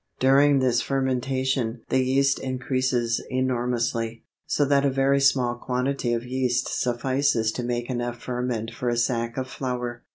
During 0.19 0.57
this 0.57 0.81
fermentation 0.81 1.83
the 1.89 1.99
yeast 2.03 2.39
increases 2.39 3.23
enormously, 3.29 4.23
so 4.47 4.65
that 4.65 4.83
a 4.83 4.89
very 4.89 5.21
small 5.21 5.53
quantity 5.53 6.11
of 6.13 6.25
yeast 6.25 6.69
suffices 6.69 7.51
to 7.51 7.63
make 7.63 7.87
enough 7.87 8.17
ferment 8.19 8.71
for 8.73 8.89
a 8.89 8.97
sack 8.97 9.37
of 9.37 9.47
flour. 9.47 10.01